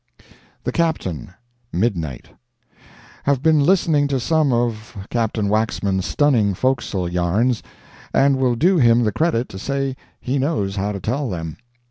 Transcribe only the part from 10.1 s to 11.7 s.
he knows how to tell them.